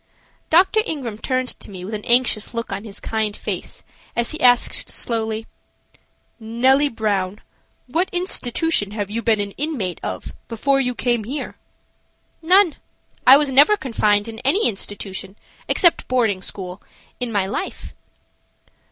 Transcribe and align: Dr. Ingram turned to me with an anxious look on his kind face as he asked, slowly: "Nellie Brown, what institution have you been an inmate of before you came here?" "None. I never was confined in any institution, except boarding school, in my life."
Dr. 0.49 0.81
Ingram 0.83 1.19
turned 1.19 1.49
to 1.59 1.69
me 1.69 1.85
with 1.85 1.93
an 1.93 2.03
anxious 2.05 2.55
look 2.55 2.71
on 2.73 2.85
his 2.85 2.99
kind 2.99 3.37
face 3.37 3.83
as 4.15 4.31
he 4.31 4.41
asked, 4.41 4.89
slowly: 4.89 5.45
"Nellie 6.39 6.89
Brown, 6.89 7.39
what 7.85 8.09
institution 8.11 8.89
have 8.93 9.11
you 9.11 9.21
been 9.21 9.39
an 9.39 9.51
inmate 9.59 9.99
of 10.01 10.33
before 10.47 10.79
you 10.79 10.95
came 10.95 11.25
here?" 11.25 11.55
"None. 12.41 12.77
I 13.27 13.37
never 13.37 13.73
was 13.73 13.79
confined 13.79 14.27
in 14.27 14.39
any 14.39 14.67
institution, 14.67 15.35
except 15.67 16.07
boarding 16.07 16.41
school, 16.41 16.81
in 17.19 17.31
my 17.31 17.45
life." 17.45 17.93